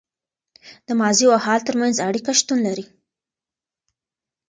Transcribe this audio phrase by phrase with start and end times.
[0.87, 2.85] د ماضي او حال تر منځ اړیکه شتون لري.